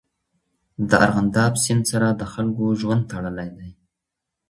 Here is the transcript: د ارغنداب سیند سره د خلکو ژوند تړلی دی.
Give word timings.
د 0.89 0.91
ارغنداب 1.05 1.53
سیند 1.63 1.83
سره 1.91 2.07
د 2.11 2.21
خلکو 2.33 2.65
ژوند 2.81 3.03
تړلی 3.11 3.49
دی. 3.57 3.69